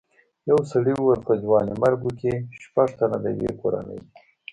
[0.49, 4.09] یو سړي وویل په ځوانیمرګو کې شپږ تنه د یوې کورنۍ دي.